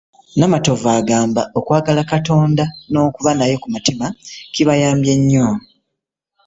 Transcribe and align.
Namatovu 0.37 0.85
agamba 0.97 1.41
okwagala 1.59 2.01
Katonda 2.11 2.63
n'okuba 2.91 3.31
naye 3.35 3.55
ku 3.61 3.67
mitima 3.73 4.05
kibayambye 4.53 5.13
nnyo 5.19 5.47